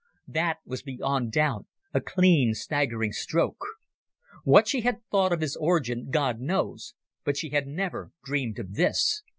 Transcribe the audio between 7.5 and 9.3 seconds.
never dreamed of this.